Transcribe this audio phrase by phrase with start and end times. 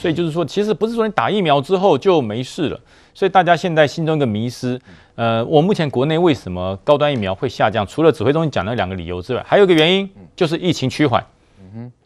[0.00, 2.80] 所以就是说，其实不是说你打疫苗之后就没事了。
[3.12, 4.80] 所以大家现在心中一个迷失，
[5.16, 7.84] 呃，我目前国内为什么高端疫苗会下降？
[7.84, 11.24] 除了指挥中心讲的两个理由之外，还有一个原因就是疫情趋缓，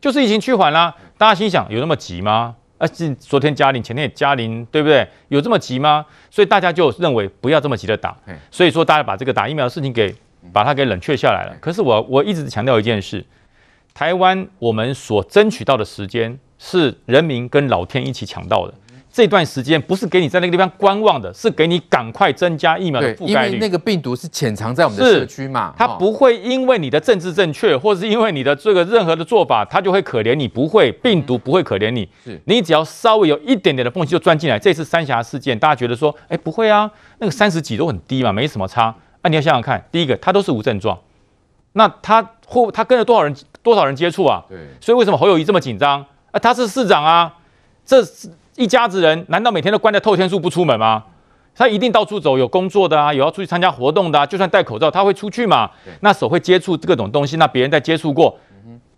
[0.00, 0.94] 就是疫情趋缓啦。
[1.18, 2.54] 大家心想有那么急吗？
[2.78, 2.86] 啊，
[3.20, 5.06] 昨天加零，前天也加零，对不对？
[5.28, 6.04] 有这么急吗？
[6.30, 8.16] 所以大家就认为不要这么急的打。
[8.50, 10.14] 所以说大家把这个打疫苗的事情给
[10.50, 11.54] 把它给冷却下来了。
[11.60, 13.22] 可是我我一直强调一件事，
[13.92, 18.74] 台湾我们所争取到的时间是人民跟老天一起抢到的。
[19.10, 23.48] 这段时间不是给你在那个地方观望的，是给你赶快增加疫苗的覆盖率。
[23.48, 30.48] 因为那个病毒是潜藏在我们的社区嘛，它不会因为你的政治正确，或是因为你的这个任何的做法，它就会可怜你。
[30.48, 32.08] 不会，病毒不会可怜你。
[32.24, 34.58] 是你只要稍微有一点点的缝隙就钻进来。
[34.58, 38.84] 这次三峡事件，大家觉得说，哎，不会啊，那个三十几都很低嘛，没什么差。
[39.20, 40.98] 啊，你要想想看，第一个，他都是无症状，
[41.74, 44.42] 那他或他跟了多少人多少人接触啊？
[44.48, 44.58] 对。
[44.80, 46.02] 所以为什么侯友谊这么紧张？
[46.32, 47.32] 啊，他是市长啊，
[47.86, 48.04] 这。
[48.54, 51.02] 一家子人难道每天都关在透天厝不出门吗？
[51.54, 55.70] 他一定到处走，有工作的啊，有要出去参加活动的啊，就算戴口罩，他会出去嘛？
[56.00, 58.38] 那手会接触各种东西，那别人在接触过，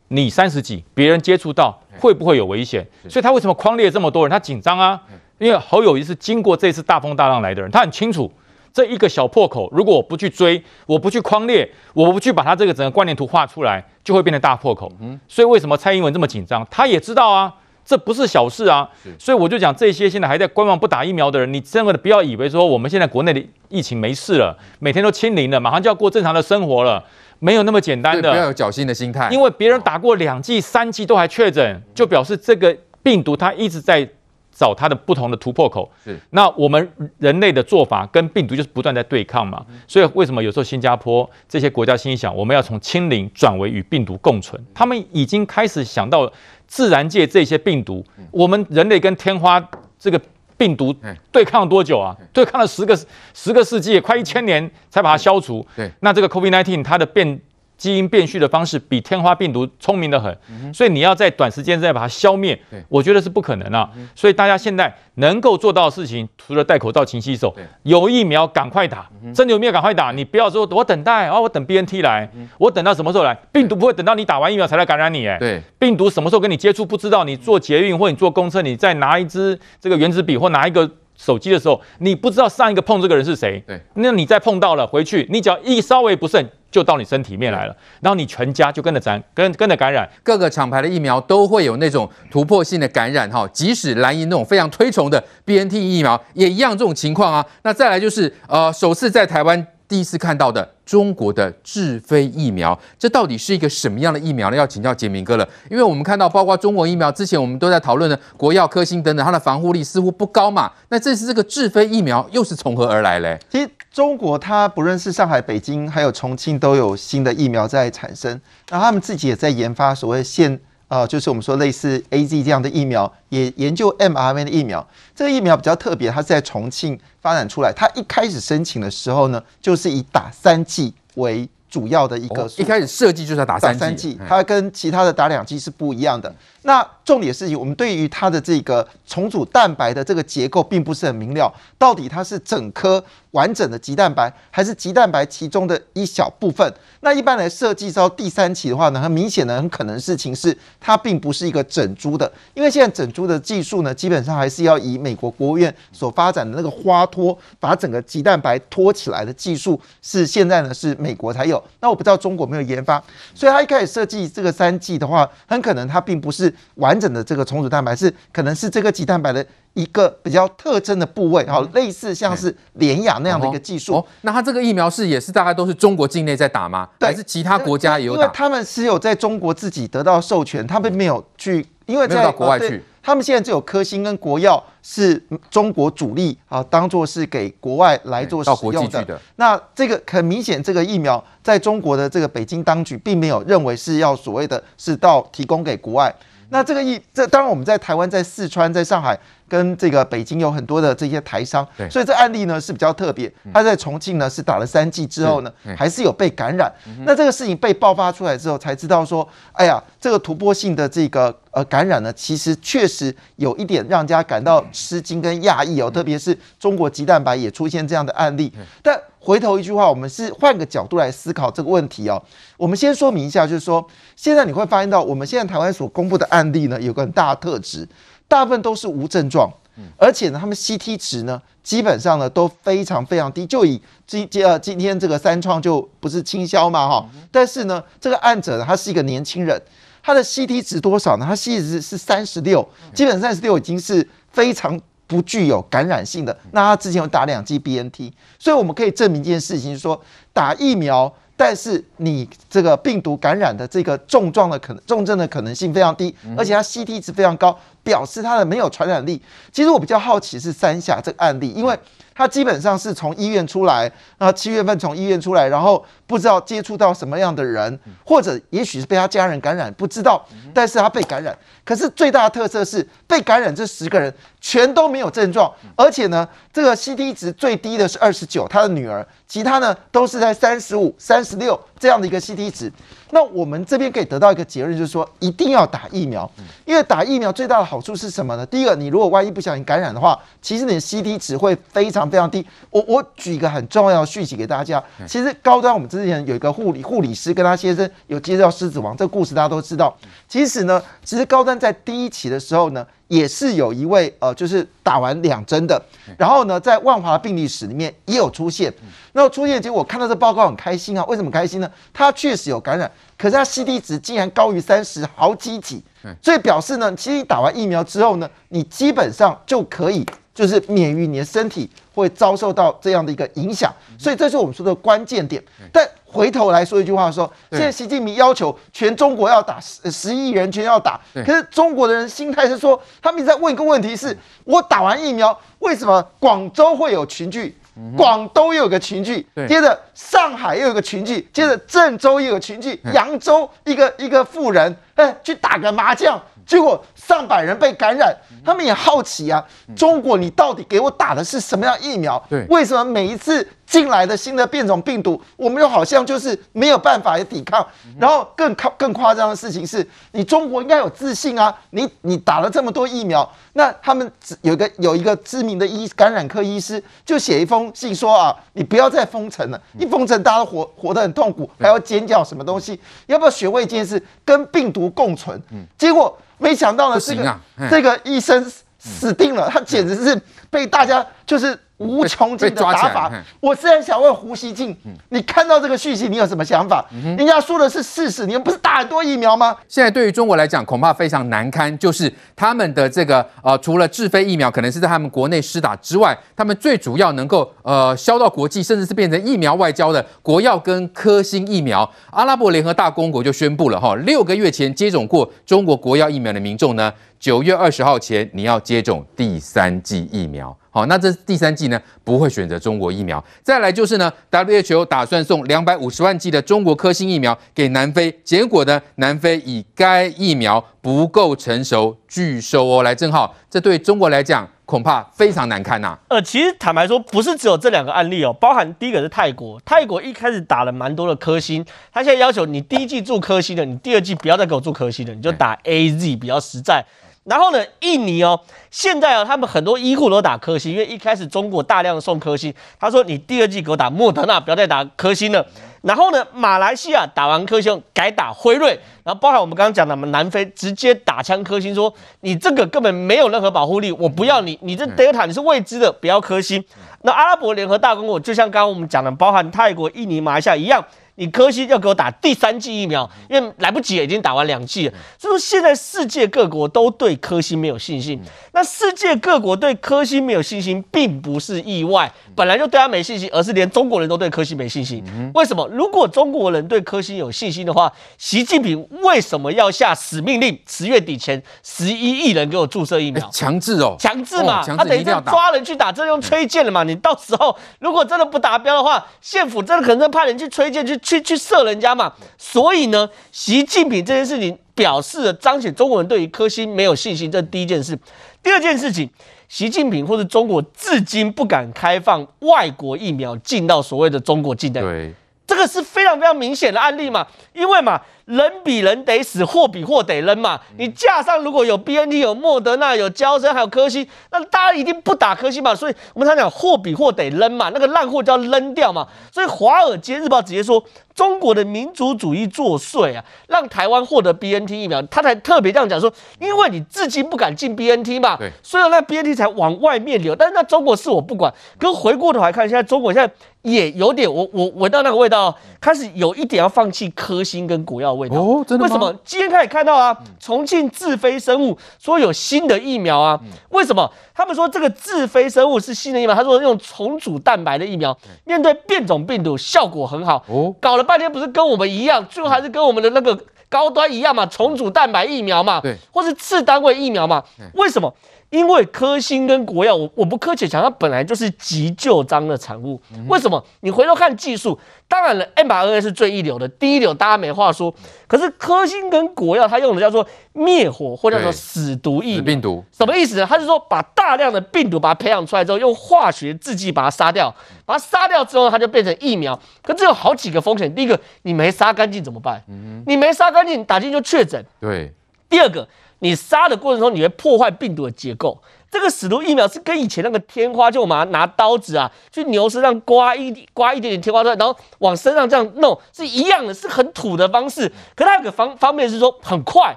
[0.09, 2.85] 你三十几，别人接触到会不会有危险？
[3.09, 4.31] 所以他为什么框列这么多人？
[4.31, 5.01] 他紧张啊，
[5.39, 8.29] 因为侯友谊是经过这次大风大浪来的人，他很清楚
[8.75, 14.93] 这一个小破口，如果我不去追，我不去框列，我不去把它这个整个关联图画出来，就会变成大破口。
[15.29, 16.67] 所以为什么蔡英文这么紧张？
[16.71, 17.55] 他也知道啊。
[17.87, 27.05] 这不是小事啊，所以我就讲这些现在还在观望不打疫苗的人，你真的不要以为说我们现在国内的疫情没事了，每天都清零了，马上就要过正常的生活了，
[27.41, 28.31] 没有那么简单的。
[28.31, 34.09] 不要有侥幸的心态，因为别人打过两剂、三剂都还确诊，就表示这个病毒它一直在
[34.55, 35.91] 找它的不同的突破口。
[36.05, 46.33] 是，那我们人类的做法跟病毒就是不断在对抗嘛，所以为什么有时候新加坡这些国家心想我们要从清零转为与病毒共存，他们已经开始想到。
[46.67, 49.63] 自然界这些病毒，我们人类跟天花
[49.99, 50.21] 这个
[50.57, 50.93] 病毒
[51.31, 52.17] 对抗多久啊？
[52.33, 52.99] 对抗了十个
[53.35, 55.65] 十个世纪，快一千年才把它消除。
[55.77, 57.39] 对，那这个 COVID-19 它的变。
[57.77, 60.37] 基因变序的方式比天花病毒聪明的很，
[60.73, 62.59] 所以你要在短时间之内把它消灭，
[62.89, 63.91] 我觉得是不可能啊。
[64.15, 70.13] 所以大家现在能够做到的事情，除了戴口罩、勤洗手，有疫苗赶快打，真的有没有赶快打？
[70.13, 73.35] 你不要说我等待啊，我等 BNT 来，我等到什么时候来？
[73.53, 77.25] 病毒不会等到你打完疫苗才来感染你，哎，对，病毒什么时候跟你接触不知道？
[77.25, 80.91] 你坐捷运或你坐公车，你再拿一支这个原子笔或拿一个
[81.25, 86.49] 手机的时候，你不知道上一个碰这个人是谁，对，那你再碰到了回去，你只要一稍微不慎。
[86.75, 90.11] 就到你身体里面来了，然后你全家就跟着沾，跟跟着感染。
[90.25, 97.47] 各个厂牌的疫苗都会有那种突破性的感染哈，即使蓝营那种非常推崇的 BNT 疫苗也一样这种情况啊。
[97.63, 99.65] 那再来就是呃，首次在台湾。
[99.87, 104.57] 第一次看到的中国的智飞疫苗，这到底是一个什么样的疫苗呢？
[104.57, 110.71] 要请教杰明哥了，因为我们看到，包括中国疫苗，之前我们都在讨论的国药、科兴等等，它的防护力似乎不高嘛。
[110.89, 113.39] 那这次这个智飞疫苗又是从何而来嘞？
[113.51, 118.41] 其实中国它不论是上海、北京，还有重庆，都有新的疫苗在产生，
[118.71, 120.61] 那他们自己也在研发所谓现。
[120.95, 124.87] 啊，就是我们说类似 AZ 这样的疫苗，也研究 mRNA 的疫苗。
[125.13, 127.73] 这个疫苗比较特别，它是在重庆发展出来。
[127.75, 132.49] 它一开始申请的时候呢，就是以打三剂为主要的一个。
[132.57, 136.33] 一开始设计就是要打三剂，它跟其他的打两剂是不一样的。
[136.63, 146.73] 那重点是，我们对于它的这个重组蛋白的这个结构并不是很明了，到底它是整颗完整的棘蛋白，还是棘蛋白其中的一小部分？
[147.01, 161.63] 那一般来设计到第三期的话呢，很明显的很可能事情是它并不是一个整株的，因为现在整株的技术呢，基本上还是要以美国国务院所发展的那个花托把整个棘蛋白托起来的技术，是现在呢是美国才有。
[161.81, 163.03] 那我不知道中国没有研发，
[163.35, 166.53] 所以它一开始设计这个三剂的话，很可能它并不是。
[166.77, 173.95] 完整的这个重组蛋白是可能是这个棘蛋白的一个比较特征的部位，好，类似像是联雅那样的一个技术。
[173.95, 176.89] 哦，那它这个疫苗是也是大概都是中国境内在打吗？
[177.01, 178.23] 还是其他国家也有打？
[178.23, 182.83] 因为他们是有在中国自己得到授权，他们没有去，因为在到国外去。
[183.05, 189.05] 他们现在只有科兴跟国药是中国主力啊，当做是给国外来做使用的。
[189.05, 196.15] 的那这个很明显，这个疫苗在中国的这个北京当局并没有认为是要所谓的是到提供给国外。
[196.51, 199.19] 那这个疫，这当然我们在台湾、在四川、在上海
[199.49, 203.33] 跟这个北京有很多的这些台商，所以这案例呢是比较特别。
[203.53, 206.73] 他在重庆呢是打了三剂之后呢，还是有被感染。
[207.05, 218.53] 那这个事情被爆发出来之后，才知道说，哎呀，这个突破性的这个呃感染呢，其实确实有一点让人家感到吃惊跟讶异哦，特别是中国鸡蛋白也出现这样的案例，
[218.83, 219.01] 但。
[219.25, 222.23] 回头一句话，我们是换个角度来思考这个问题哦。
[222.59, 223.85] 我们先说明一下，就是说，
[224.15, 227.89] 现在你会发现到，我们现在台湾所公布的案例呢，有个很大的特质。
[228.29, 229.51] 大部分都是无症状，
[229.97, 233.47] 而且呢，他们 CT 值呢，基本上呢都非常非常低。
[233.47, 239.61] 就以今今呃今天这个三创就不是清消嘛哈，但是呢，这个案者呢，他是一个年轻人，
[240.03, 241.27] 他的 CT 值多少呢？
[241.27, 244.81] 他 CT 值是三十六，基本三十六已经是非常
[245.15, 246.37] 不具有感染性的。
[246.51, 250.01] 那他之前有打两剂 BNT，所以我们可以证明一件事情，就是说
[250.33, 251.13] 打疫苗。
[251.37, 259.23] 但是你这个病毒感染的这个重状的可能重症的可能性非常低，而且它 CT 值非常高，表示它的没有传染力。
[259.53, 261.79] 其实我比较好奇是三峡这个案例，因为
[262.17, 270.25] 他基本上是从医院出来，然后七月份从医院出来，然后不知道接触到什么样的人，或者也许是被他家人感染，不知道。
[270.55, 282.73] 但是他被感染，可是最大的特色是被感染这十个人全都没有症状，而且呢，这个 CT 值最低的是二十九，他的女儿，其他呢都是在三十五、三十六这样的一个 CT 值。
[283.11, 286.29] 那我们这边可以得到一个结论，就是说一定要打疫苗，
[286.65, 288.47] 因为打疫苗最大的好处是什么呢？
[288.47, 292.45] 第一个，你如果万一不小心感染的话，其实你的 CT 值会非常非常低。
[292.71, 299.95] 我我举一个很重要的讯息给大家，其实高端我们之前有一个护理护理师跟他先生有介绍狮子王，这个故事大家都知道。
[300.35, 305.81] 其实呢，其实高端在第一期的时候呢，也是有一位呃，就是打完两针的，
[306.19, 308.75] 然后呢，在万华病历史里面也有出现。
[309.13, 311.71] 那出现结果，我看到这报告很开心啊，为什么开心呢？
[311.93, 312.91] 他确实有感染。
[313.17, 315.81] 可是他 CD 值竟然高于三十好几几，
[316.21, 325.41] 所以表示呢，其实你打完疫苗之后呢，你基本上就可以就是免于你的身体会遭受到这样的一个影响，所以这是我们说的关键点。
[325.73, 337.59] 但回头来说一句话说，现在习近平要求全中国要打十十亿人全要打，可是中国的人心态是说，他们一直在问一个问题是：我打完疫苗，为什么广州会有群聚？
[337.97, 349.45] 广东又有个群聚，接着上海又有个群聚，接着郑州又有个群聚，扬州一个一个富人，哎，去打个麻将，结果上百人被感染，他们也好奇啊，
[349.75, 352.25] 中国你到底给我打的是什么样疫苗？
[352.31, 357.67] 对，为什么每一次进来的新的变种病毒，我们又好像就是没有办法抵抗？
[357.99, 363.29] 然后更夸更夸张的事情是，你中国应该有自信啊，你你打了这么多疫苗。
[363.55, 364.09] 那他们
[364.43, 372.79] 有一个有一个知名的医感染科医师就写一封信说啊，你不要再封城了，一封城大家都活活得很痛苦，还要尖叫什么东西？
[373.07, 375.43] 要不要学会一件事，跟病毒共存？
[375.77, 378.53] 结果没想到呢，这个这个医生
[378.85, 380.21] 死定了，他简直是
[380.51, 381.59] 被大家就是。
[381.79, 384.75] 无穷尽的打法，我现在想问胡锡进，
[385.09, 386.87] 你看到这个讯息，你有什么想法？
[387.19, 389.57] 人家说的是事实，你们不是打很多疫苗吗？
[389.67, 406.93] 现在对于中国来讲，恐怕非常难堪，就是他们的这个呃，除了智飞疫苗可能是在他们国内施打之外，他们最主要能够呃销到国际，甚至是变成疫苗外交的国药跟科兴疫苗，阿拉伯联合大公国就宣布了哈，六个月前接种过中国国药疫苗的民众呢，
[407.25, 410.55] 九月二十号前你要接种第三剂疫苗。
[410.71, 413.25] 好，那这第三剂呢，不会选择中国疫苗。
[413.43, 422.83] 再来就是呢，WHO 打算送两百五十万剂的中国科兴疫苗给南非，结果呢，南非以该疫苗不够成熟拒收哦。
[422.83, 436.85] 来，正好，这对中国来讲恐怕非常难看呐、呃，其实坦白说，不是只有这两个案例哦，包含第一个是泰国，泰国一开始打了蛮多的科兴，他现在要求你第一剂注科兴的，你第二剂不要再给我注科兴的，你就打 AZ 比较实在。
[437.25, 438.39] 然后呢，印尼哦，
[438.71, 445.47] 现在哦，他们很多医护都打科兴，因为一开始中国大量送科兴，他说你第二季给我打莫德纳，不要再打科兴了。
[445.81, 456.63] 然后呢，马来西亚打完科兴改打辉瑞，然后包含我们刚刚讲的，我们南非直接打枪科兴，说你这个根本没有任何保护力，我不要你，你这德尔塔你是未知的，不要科兴。
[457.03, 460.83] 那阿拉伯联合大公国就像刚刚我们讲的，包含泰国、印尼、马来西亚一样。
[461.17, 464.95] 你科兴要给我打第三剂疫苗，因为来不及了，已经打完两剂了。
[465.17, 468.21] 所以说现在世界各国都对科兴没有信心。
[468.53, 475.05] 那世界各国对科兴没有信心，并不是意外，本来就对他没信心，而是连中国人都对科兴没信心。
[475.35, 475.65] 为什么？
[475.69, 483.29] 如果中国人对科兴有信心的话，习近平为什么要下死命令，十月底前十一亿人给我注射疫苗？
[483.31, 486.83] 强制哦，强制嘛，他等于是抓人去打，这用推荐了嘛？
[486.83, 490.99] 你到时候如果真的不达标的话，县府真的可能派人去推荐去。
[491.05, 497.97] 去去射人家嘛，所以呢，习近平这件事情表示了彰显中国人对于科兴没有信心，这是第一件事。
[498.43, 499.09] 第二件事情，
[499.49, 505.15] 习近平或者中国至今不敢开放外国疫苗进到所谓的中国境内，对，
[505.47, 510.61] 这个是非常非常明显的案例嘛，因为嘛，人比人得死，货比货得扔嘛。
[510.79, 515.75] 你架上如果有 BNT、有莫德纳、有交生，还有科兴，那大家一定不打科兴嘛。
[515.75, 519.07] 所以我们常讲货比货得扔嘛，那个烂货就要扔掉嘛。
[519.33, 520.85] 所以《华尔街日报》直接说。
[521.15, 530.35] 中国的民族主义作祟啊，让台湾获得 BNT 疫苗，他才特别这样讲说，因为你至今不敢进 BNT 嘛，对，所以那 BNT 才往外面流。
[530.35, 533.33] 但是那中国是我不管，可是回过头来看，现在中国现在。
[533.65, 538.37] 也有点，我我闻到那个味道，开始有一点要放弃科兴跟国药的味道。
[538.37, 538.85] 哦，真的？
[538.85, 539.13] 为什么？
[539.25, 543.39] 今天开始看到啊，重庆智飞生物说有新的疫苗啊。
[543.71, 544.11] 为什么？
[544.35, 550.43] 他们说这个智飞生物是新的疫苗，他说用重组蛋白的疫苗，面对变种病毒效果很好。
[550.49, 557.43] 哦，搞了半天不是跟我们一样，最后还是跟我们的那个高端一样嘛，重组蛋白疫苗嘛，对，或是次单位疫苗嘛？
[557.75, 558.13] 为什么？
[558.55, 563.01] 因为科兴跟国药，我我不客气讲，它本来就是急救章的产物。
[563.27, 563.61] 为什么？
[563.81, 567.93] 你回头看技术，当然了，mRNA 是最一流的，第一流，大家没话说。
[568.29, 572.45] 可是科兴跟国药，它用的叫做灭活或叫做死毒疫苗。
[572.45, 573.47] 病毒什么意思呢？
[573.49, 577.53] 它是说把大量的病毒把它培养出来之后，用化学制剂把它杀掉，
[577.85, 579.59] 把它杀掉之后，它就变成疫苗。
[579.83, 580.95] 可这有好几个风险。
[580.95, 582.63] 第一个，你没杀干净怎么办？
[583.07, 584.65] 你没杀干净，打进就确诊。
[584.81, 585.13] 对。
[585.49, 585.89] 第二个。
[586.21, 588.61] 你杀的过程中，你会破坏病毒的结构。
[588.91, 597.91] 这个死毒疫苗是跟以前那个天花，就我们拿刀子啊，去牛身上刮一刮一点点天花出来，然后往身上这样弄，是一样的，是很土的方式。
[598.15, 599.97] 可它有个方方面是说很快，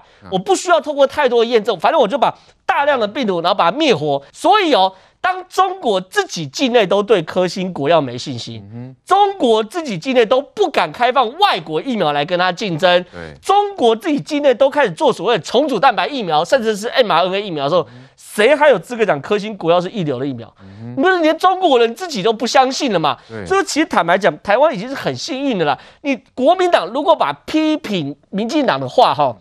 [0.31, 4.24] 我不需要透过太多的验证，反正我就把大量的病毒，然后把它灭活。
[4.33, 4.93] 所以哦。
[5.27, 13.05] 当中国自己境内都对科兴国药没信心，中国自己境内都不敢开放外国疫苗来跟它竞争，
[13.41, 20.48] 中国自己境内都开始做所谓的重组蛋白疫苗，甚至是 mRNA 疫苗的时候，谁还有资格讲科兴国药是一流的疫苗？
[20.96, 23.17] 不是连中国人自己都不相信了嘛？
[23.46, 25.77] 所以其实坦白讲，台湾已经是很幸运的了。
[26.03, 29.36] 你国民党如果把批评民进党的话，哈，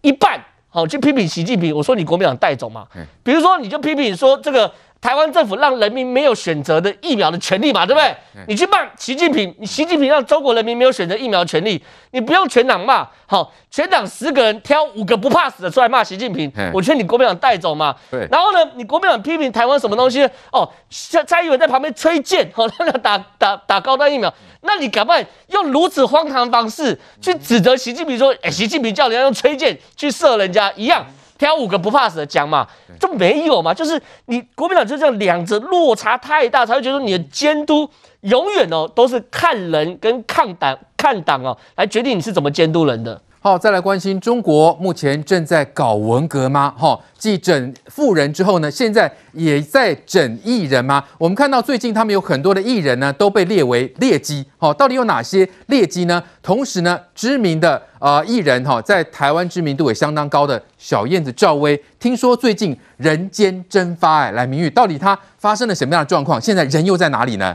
[0.00, 2.86] 一半好去批评习近平，我说你国民党带走嘛？
[3.22, 4.72] 比如说你就批评说这个。
[5.04, 8.16] 台湾政府让人民没有选择的疫苗的权利嘛，对不对？
[8.48, 11.78] 你去骂习近平，你习近平让中国人民没有选择疫苗的权利，
[12.12, 17.94] 你不用全党骂，好，全党十个人挑五个不怕死的出来骂习近平，我劝你国民党带走嘛。
[18.10, 18.26] 对。
[18.30, 20.26] 然后呢，你国民党批评台湾什么东西？
[20.50, 24.32] 哦，蔡蔡英文在旁边吹箭，好，那 个打打打高端疫苗，
[24.62, 31.04] 那你敢不敢用如此荒唐的方式去指责习近平说，哎，习近平叫人家用吹箭去射人家一样？
[31.38, 32.66] 挑五个不怕死的讲嘛，
[33.00, 37.88] 就没有嘛，就是你国民党就这样两者落差太大，才会觉得你的监督
[38.20, 43.20] 永远哦都是看人跟看党看党哦来决定你是怎么监督人的。
[43.46, 46.74] 好，再来关心中国目前正在搞文革吗？
[46.78, 51.04] 哈，继整富人之后呢，现在也在整艺人吗？
[51.18, 54.42] 我们看到最近他们有很多的艺人呢都被列为劣迹。
[54.56, 56.24] 好，到底有哪些劣迹呢？
[56.42, 66.40] 同时呢，知名的呃艺人哈，在台湾知名度也相当高的小燕子赵薇，听说最近人间蒸发哎，来明玉，到底他发生了什么样的状况？
[66.40, 67.54] 现在人又在哪里呢？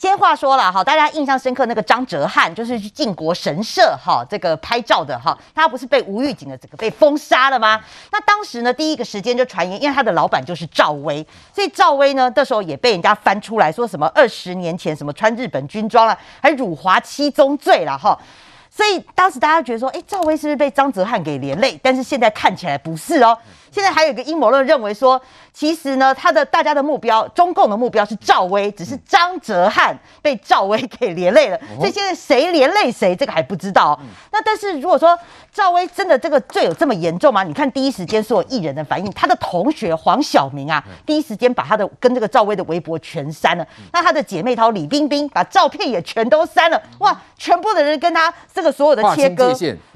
[0.00, 7.78] 先话说了哈，大家印象深刻那个张哲瀚，就是去靖国神社哈，这个拍照的哈，他不是被无预警的这个被封杀了吗？
[8.10, 11.22] 那当时呢，第一个时间就传言，因为他的老板就是赵薇，
[11.54, 18.18] 所以赵薇呢，那时候也被人家翻出来说什么二十年前什么穿日本军装了，还辱华七宗罪了哈。
[18.72, 21.78] 所以当时大家觉得说，哎，赵薇是不是被张哲瀚给连累？
[21.82, 23.36] 但是现在看起来不是哦。
[23.70, 25.20] 现在还有一个阴谋论认为说，
[25.52, 31.58] 其实呢，他的大家的目标，中共的目标是赵薇，只是张哲瀚被赵薇给连累了。
[31.76, 33.98] 所以现在谁连累谁，这个还不知道。
[34.30, 35.18] 那但是如果说
[35.52, 37.42] 赵薇真的这个罪有这么严重吗？
[37.42, 43.66] 你看第一时间所有艺人的反应，他的同学黄晓明啊，第一时间把他的跟这个赵薇的微博全删了。
[43.92, 46.80] 那他的姐妹淘李冰冰把照片也全都删了。
[47.00, 49.52] 哇，全部的人跟他这个所有的切割，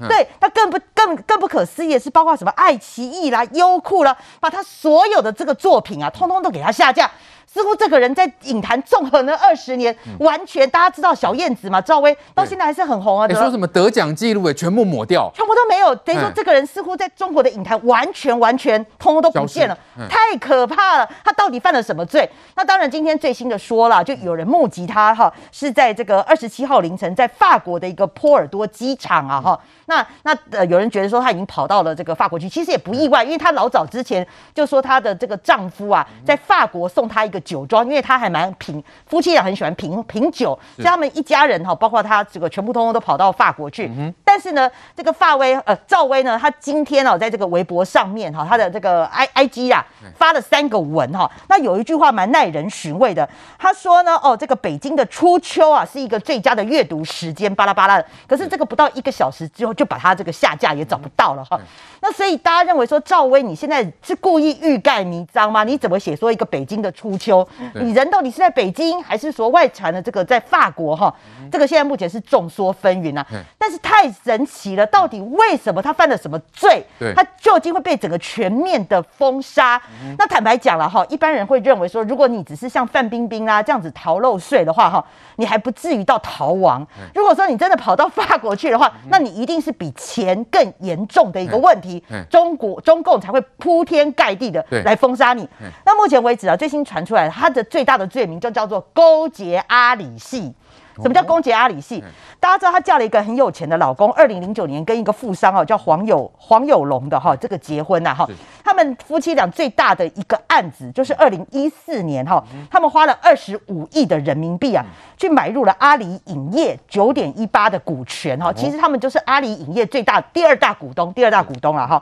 [0.07, 3.43] 对，那更不更更不可思议的是，包括什么爱奇艺啦。
[3.53, 7.09] 优酷啦，把他所有的这这个作品啊，通通都给他下架。
[7.55, 13.25] 似乎这个人在影坛纵横了二十年，完全大家知道小燕子嘛，赵薇到现在还是很红啊。
[13.27, 15.95] 你说什么得奖记录也全部抹掉，全部都没有。
[15.95, 19.77] 等于说这个人似乎在中国的影坛完全完全通通都不见了，
[20.09, 21.09] 太可怕了。
[21.23, 22.29] 他到底犯了什么罪？
[22.57, 29.57] 那当然今天最新的说了，就有人目击他哈，是在这个二十七号凌晨在法国的一个波尔多机场啊哈。
[29.85, 37.41] 那那呃有人觉得说他已经跑到了这个法国去，其实也不意外，因为他老早之前就说他的这个丈夫啊在法国送他一个。
[37.45, 43.87] 酒庄，因为他还蛮品，夫妻俩很喜欢品品酒，所以他们一家人哈，包括他这个全部通通都跑到法国去。
[43.97, 49.85] 嗯、但是呢，这个法威呃赵薇呢，她今天哦，在这个微博上面哈，她的这个 I I G 啊，
[50.17, 51.31] 发了三个文哈。
[51.47, 58.05] 那有一句话蛮耐人寻味的，他说呢，哦，这个北京的初秋啊，是一个最佳的阅读时间，巴拉巴拉的。
[58.27, 61.59] 可是这个不到一个小时之后，就把它这个下架也找不到了哈。
[62.01, 65.63] 那所以大家认为说赵薇你现在是故意欲盖弥彰吗？
[65.63, 67.34] 你怎么写说一个北京的初秋？
[67.73, 70.95] 你人到底是在北京，还是说外传的这个在法国？
[70.95, 71.13] 哈，
[71.51, 73.25] 这个现在目前是众说纷纭啊。
[73.65, 76.85] 但是太神奇了，到底为什么他犯了什么罪？
[77.15, 79.81] 他究竟会被整个全面的封杀？
[80.19, 85.03] 那坦白讲了哈，一般人会认为说，如果你只是像范冰冰啊这样子逃漏税的话哈，
[85.37, 86.85] 你还不至于到逃亡。
[87.15, 92.03] 如果说你真的跑到法国去的话，那你一定是比钱更严重的一个问题。
[92.29, 95.49] 中国中共才会铺天盖地的来封杀你。
[95.83, 100.53] 那目前为止啊，最新传出来他的最大的罪名就叫做勾结阿里系。
[101.01, 102.03] 什么叫勾结阿里系？
[102.39, 108.27] 大家知道她嫁了一个很有钱的老公，二零零九年跟一个富商哦，叫黄有黄有龙的哈，这个结婚呐哈。
[108.63, 114.83] 他们夫妻俩最大的一个案子就是二零一四年哈，他们花了二十五亿的人民币啊，
[115.17, 118.51] 去买入了阿里影业九点一八的股权哈。
[118.53, 122.01] 其实他们就是阿里影业最大第二大股东，第二大股东了哈。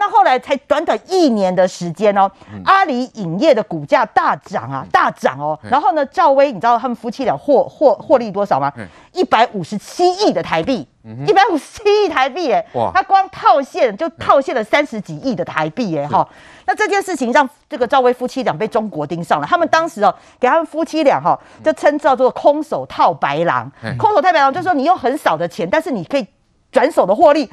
[0.00, 2.30] 那后来才短短一年的时间哦，
[2.64, 5.58] 阿里影业的股价大涨啊，大涨哦。
[5.68, 8.72] 然后呢，赵薇，你知道他们夫妻俩获获获利多少吗？
[9.12, 10.86] 一百五十七亿的台币，
[11.26, 12.92] 一百五十七亿台币，哎，哇！
[12.94, 16.26] 他光套现就套现了三十几亿的台币，哎，哈。
[16.64, 26.24] 那这件事情让这个赵薇夫妻俩被中国盯上了，他们当时哦，给他们夫妻俩哈，就称叫做空手套白狼，空手套白狼，就是说你用很少的钱，但是你可以。
[26.70, 27.48] 转手的获利，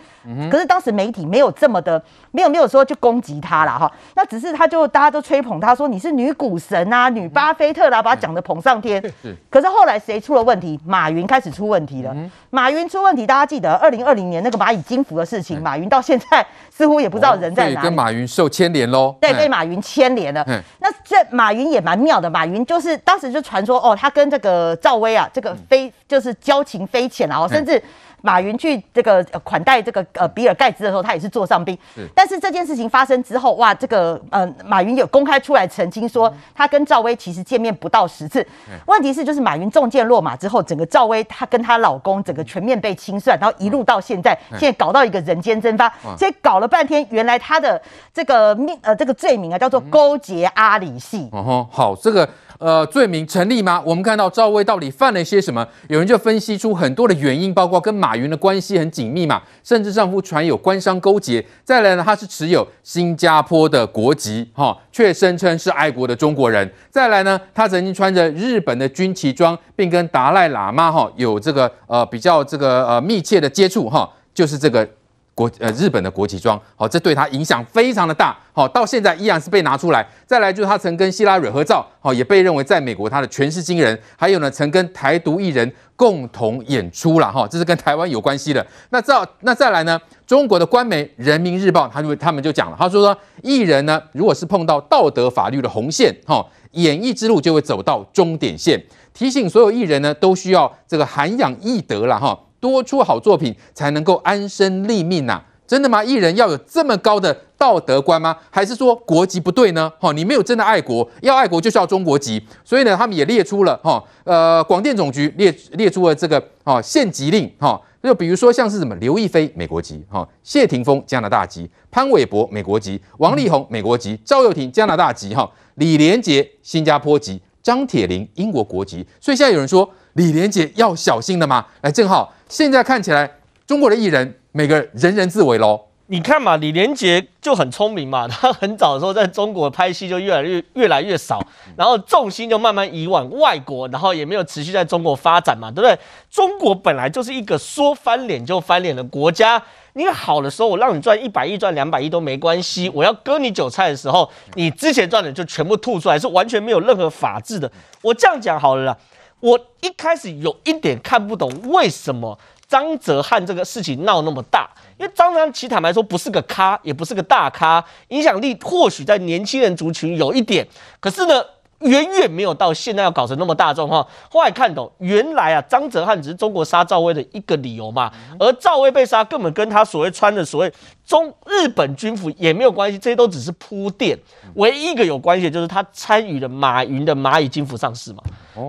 [0.52, 9.02] 可是当时媒体没有这么的，没有没有说就攻击他了哈，那只是他就大家都吹捧他说，你是女股神啊，女巴菲特啦，把他讲的捧上天。
[9.50, 10.78] 可是后来谁出了问题？
[10.86, 12.14] 马云开始出问题了。
[12.50, 17.84] 马云出问题，大家记得二零二零年那个蚂蚁金服的事情，马云到现在似乎也不知道人在哪里。
[17.86, 19.16] 跟马云受牵连喽？
[19.22, 20.46] 对，被马云牵连了。
[20.80, 27.82] 那这马云也蛮妙的，马云就是当时就传说哦，他跟这个赵薇啊，这个非就是交情匪浅啊，甚至。
[28.26, 31.78] 马云去这个款待这个呃比尔盖茨的时候，他也是座上宾。
[32.16, 38.46] 但是这件事情发生之后，哇，这个呃马云有公开出来澄清说，他跟赵薇其实见面不到十次。
[38.88, 45.88] 问题是就是马云中箭落马之后，整个赵薇她跟她老公整个全面被清算，然后一路到现在，现在搞到一个人间蒸发。
[46.18, 47.80] 所以搞了半天，原来他的
[48.12, 51.30] 这个命呃这个罪名啊叫做勾结阿里系。
[51.32, 52.28] 哦吼，好这个。
[52.58, 53.82] 呃，罪名成立吗？
[53.86, 55.68] 我们看到赵薇到底犯了些什么？
[55.90, 61.46] 有人就分析出很多的原因，包括跟马云的关系很紧密嘛，甚至丈夫传有官商勾结。
[61.64, 66.72] 再来呢，他是持有新加坡的国籍，哈、却声称是爱国的中国人。
[66.90, 74.88] 再来呢，他曾经穿着日本的军旗装，并跟达赖喇嘛哈有这个呃比较这个呃密切的接触，哈、就是这个。
[75.36, 80.08] 国呃日本的国旗装，好，这对他影响非常的大，好，到现在依然是被拿出来。
[80.26, 84.00] 再来就是他曾跟希拉蕊合照，好，也被认为在美国他的权势惊人。
[84.16, 88.66] 还有呢，曾跟台独艺人共同演出了，哈，这是跟台湾有关系的。
[88.92, 98.82] 那再那再来呢，中国的官媒人民日报，他就他们就讲了，他说说艺人呢，如果是碰到道德法律的红线，哈，演艺之路就会走到终点线。
[99.14, 102.40] 提醒所有艺人呢，都需要这个涵养艺德了，哈。
[102.72, 106.04] 多出好作品才能够安身立命呐、真的吗？
[106.04, 108.36] 艺人要有这么高的道德观吗？
[108.50, 109.92] 还是说国籍不对呢？
[110.00, 112.42] 哈，你没有真的爱国，要爱国就是要中国籍。
[112.64, 117.80] 所以呢，他们也列出了哈，呃，广电总局列列出了这个啊限籍令哈。
[118.04, 129.04] 就比如说像是什么刘亦菲美国籍哈，谢霆锋加拿大籍，潘玮柏美国籍，王力宏美国籍，赵又廷加拿大籍哈，李连杰新加坡籍，张铁林英国国籍。
[129.20, 131.66] 所以现在有人说李连杰要小心了吗？
[131.82, 132.32] 来，正好。
[132.48, 135.82] 现在看起来，中国的艺人每个人人自危喽。
[136.08, 141.44] 你看嘛，李连杰就很聪明嘛， 他很早的时候在中国拍戏就越来越越来越少，
[141.76, 145.98] 然后重心就慢慢移往外国，然后也没有持续在中国发展嘛，对不对？
[146.30, 149.60] 中国本来就是一个说翻脸就翻脸的国家，
[149.98, 157.72] 你好的时候我让你赚一百亿赚两百亿都没关系，我要割你韭菜的时候，你之前赚的就全部吐出来，是完全没有任何法治的。
[158.02, 158.98] 我这样讲好了啦。
[159.40, 164.70] 我一开始有一点看不懂，为什么张哲瀚这个事情闹那么大？
[164.98, 170.68] 因为张哲瀚其实坦白说不是个咖，也不是个大咖，影响力或许在年轻人族群有一点，
[171.00, 171.42] 可是呢，
[171.80, 174.06] 远远没有到现在要搞成那么大状况。
[174.32, 180.72] 后来看懂，原来啊，张哲瀚只是中国杀赵薇的一个理由嘛，而赵薇被杀根本跟他所谓穿的所谓
[181.06, 184.18] 中日本军服也没有关系，这些都只是铺垫。
[184.56, 188.24] 唯一一个有关系的就是他参与了马云的蚂蚁金服上市嘛。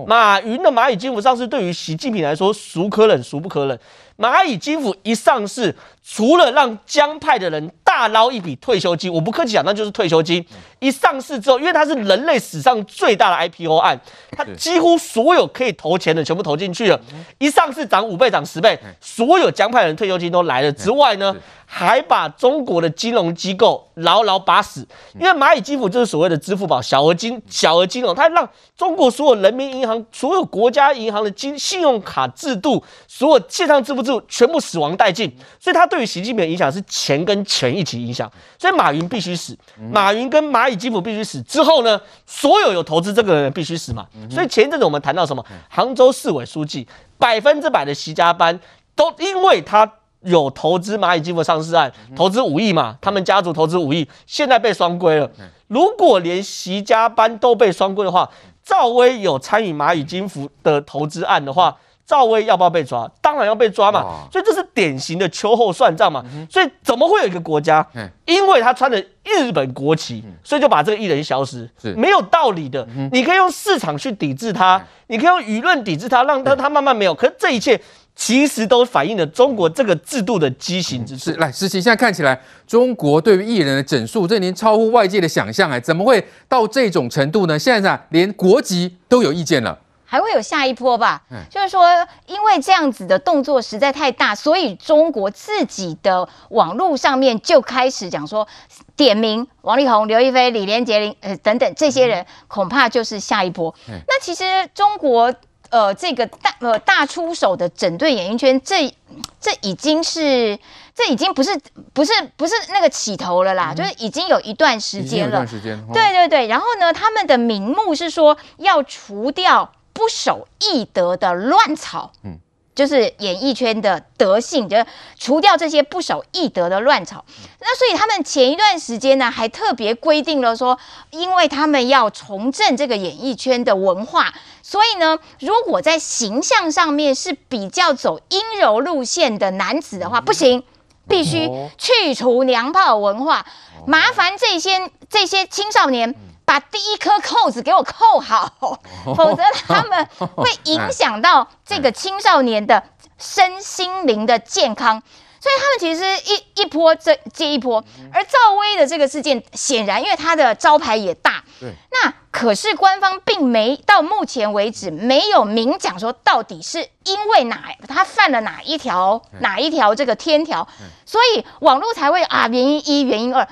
[0.05, 3.79] 马云的蚂蚁金服上市，对于习近平来说，孰可忍孰不可忍。
[4.17, 5.73] 蚂蚁金服一上市，
[6.03, 10.43] 除了让江派的人大捞一笔退休金，我不客气讲，那就是退休金。
[10.79, 13.99] 一上市之后，因为它是人类史上最大的 IPO 案，
[14.31, 16.99] 它几乎所有可以投钱的全部投进去了。
[17.37, 20.71] 一上市涨五倍、涨十倍，所有江派的人退休金都来了。
[20.71, 21.35] 之外呢，
[21.69, 24.87] 还把中国的金融机构牢牢把死。
[25.19, 35.29] 因为蚂蚁金服就是所谓的支付宝小额金、小额金融，它让中国所有人民银行、所有国家银行的金信用卡制度、所有线上支付制度全部死亡殆尽。
[35.59, 38.31] 所以它对于习近平的影响是钱跟钱一起影响。
[38.57, 39.55] 所以马云必须死，
[39.91, 41.41] 马云跟蚂蚁金服必须死。
[41.41, 44.07] 之后呢，所有有投资这个人必须死嘛。
[44.31, 45.45] 所以前一阵子我们谈到什么？
[45.69, 48.57] 杭州市委书记百分之百的习家班，
[48.95, 49.91] 都因为他。
[50.27, 55.29] 有投资蚂蚁金服上市案，投资五亿嘛，他们家族投资五亿，现在被双规了。
[55.67, 58.29] 如果连习家班都被双规的话，
[58.61, 63.09] 赵薇有参与蚂蚁金服的投资案的话，赵薇要不要被抓？
[63.21, 64.27] 当然要被抓嘛。
[64.29, 66.21] 所以这是典型的秋后算账嘛。
[66.49, 67.85] 所以怎么会有一个国家，
[68.25, 71.69] 因为他穿着日本国旗，所以就把这个艺人消失？
[71.81, 72.85] 是没有道理的。
[73.13, 77.13] 你可以用市场去抵制他，你可以用舆论抵制他，让他他慢慢没有。
[77.13, 77.79] 可是这一切。
[78.19, 81.29] 其实都反映了中国这个制度的畸形之处。
[81.37, 87.59] 来，时齐，现在看起来，中国对于艺人的整数，这已经超乎外界的想象哎，怎么会到这种程度呢？
[87.59, 91.21] 现在呢，连国籍都有意见了，还会有下一波吧？
[91.29, 91.85] 嗯，就是说，
[92.25, 98.47] 因为这样子的动作实在太大，所以中国自己的网络上面就开始讲说，
[98.95, 103.73] 点名王力宏、刘亦菲、李连杰、林呃等等这些人，恐怕就是下一波。
[103.89, 105.31] 嗯，那其实中国。
[105.69, 108.93] 呃，这个大呃大出手的整顿演艺圈，这
[109.39, 110.57] 这已经是
[110.93, 111.59] 这已经不是
[111.93, 115.45] 不是不是那个起头了啦，嗯、就是已经有一段时间了。
[115.45, 115.81] 时间。
[115.93, 122.11] 对对对，然后呢，他们的名目是说要除掉不守艺德的乱草。
[122.23, 122.39] 嗯。
[122.77, 124.85] 就是演艺圈的德性，就是
[125.17, 127.25] 除掉这些不守义德的乱草。
[127.59, 130.77] 那所以他们前一段时间呢，还特别规定了说，
[131.09, 140.63] 因为他们要重振这个演艺圈的文化，所以呢，如果在形象上面是比较走阴柔路线的男子的话，不行，
[141.09, 143.43] 必须去除娘炮文化，
[143.87, 146.13] 麻烦这些这些青少年。
[146.47, 150.07] 把第一颗扣子给我扣好，否则他们
[150.37, 152.81] 会影响到这个青少年的
[153.17, 155.03] 身心灵的健康。
[155.39, 157.83] 所以他们其实一一波这接一波。
[158.13, 161.43] 而赵薇的这个事件，显然因为她的招牌也大，
[161.91, 170.65] 那可是官方并没到目前为止没有明讲说到底是因为哪他犯了哪一条哪一条这个天条，
[171.05, 173.45] 所以网络才会啊原因一原因二。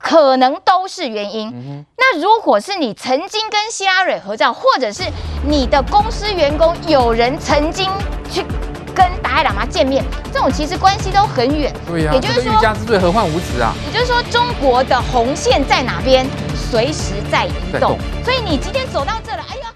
[0.00, 1.48] 可能都是原因。
[1.50, 5.04] 嗯、那如果是你曾经跟希拉蕊合照，或者是
[5.46, 7.88] 你的公司员工有人曾经
[8.30, 8.42] 去
[8.94, 11.72] 跟达赖喇嘛见面，这种其实关系都很远。
[11.86, 13.74] 对呀、啊，也就是说，欲加之罪，何患无辞啊？
[13.86, 16.26] 也就是说，中国的红线在哪边，
[16.70, 17.98] 随时在移动。
[18.24, 19.69] 所以你今天走到这了，哎呀。